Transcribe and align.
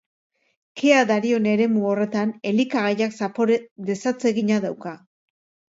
Kea 0.79 1.01
darion 1.11 1.49
eremu 1.51 1.83
horretan, 1.91 2.33
elikagaiak 2.53 3.15
zapore 3.21 3.61
desatsegina 3.93 4.61
dauka. 4.69 4.99